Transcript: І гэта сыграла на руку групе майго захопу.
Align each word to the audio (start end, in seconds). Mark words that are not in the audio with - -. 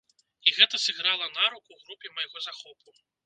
І 0.51 0.53
гэта 0.59 0.79
сыграла 0.85 1.27
на 1.37 1.45
руку 1.55 1.77
групе 1.83 2.13
майго 2.17 2.43
захопу. 2.49 2.89